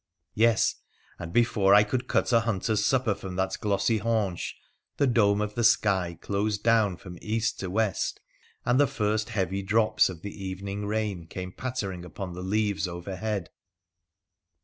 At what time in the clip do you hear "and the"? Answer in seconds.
8.65-8.87